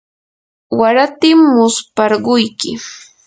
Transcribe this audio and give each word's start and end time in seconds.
waratim 0.79 1.39
musparquyki. 1.55 2.71